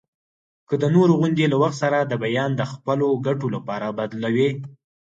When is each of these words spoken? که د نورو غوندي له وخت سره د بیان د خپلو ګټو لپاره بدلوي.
که 0.67 0.75
د 0.81 0.83
نورو 0.95 1.13
غوندي 1.19 1.45
له 1.49 1.57
وخت 1.61 1.77
سره 1.83 1.97
د 2.03 2.13
بیان 2.23 2.49
د 2.55 2.61
خپلو 2.71 3.07
ګټو 3.25 3.47
لپاره 3.55 3.87
بدلوي. 3.99 4.49